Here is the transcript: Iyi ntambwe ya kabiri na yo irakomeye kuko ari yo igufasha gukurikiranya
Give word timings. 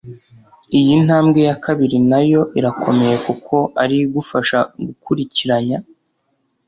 Iyi 0.79 0.93
ntambwe 1.05 1.39
ya 1.49 1.55
kabiri 1.65 1.97
na 2.11 2.19
yo 2.31 2.41
irakomeye 2.59 3.15
kuko 3.25 3.55
ari 3.81 3.93
yo 3.99 4.03
igufasha 4.07 4.59
gukurikiranya 4.85 5.77